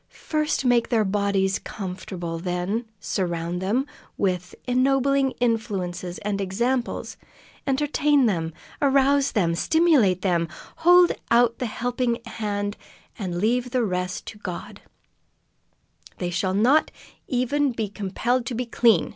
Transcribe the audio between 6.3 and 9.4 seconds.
examples, entertain them, arouse